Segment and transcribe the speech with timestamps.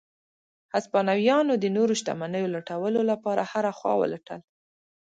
[0.75, 4.41] هسپانویانو د نورو شتمنیو لټولو لپاره هره خوا ولټل.